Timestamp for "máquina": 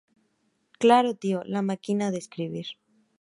1.61-2.09